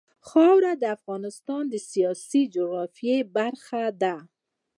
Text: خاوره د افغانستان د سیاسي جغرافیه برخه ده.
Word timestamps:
خاوره 0.27 0.73
د 0.81 0.83
افغانستان 0.97 1.63
د 1.69 1.75
سیاسي 1.89 2.41
جغرافیه 2.55 3.17
برخه 3.37 3.83
ده. 4.01 4.15